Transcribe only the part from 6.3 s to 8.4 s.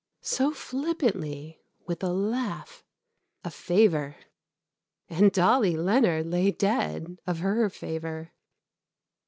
dead of her favor!